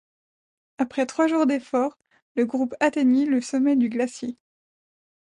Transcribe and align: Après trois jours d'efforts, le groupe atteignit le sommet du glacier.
Après 0.79 1.05
trois 1.05 1.27
jours 1.27 1.45
d'efforts, 1.45 1.95
le 2.35 2.45
groupe 2.45 2.73
atteignit 2.79 3.27
le 3.29 3.39
sommet 3.39 3.75
du 3.75 3.87
glacier. 3.87 4.35